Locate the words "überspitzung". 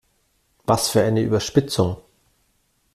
1.21-1.97